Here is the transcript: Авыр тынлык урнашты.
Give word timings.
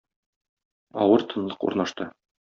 Авыр 1.03 1.21
тынлык 1.29 1.61
урнашты. 1.65 2.11